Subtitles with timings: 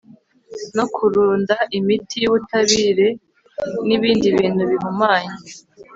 [0.75, 3.07] no kurunda imiti y ubutabire
[3.87, 5.33] n ibindi bintu bihumanya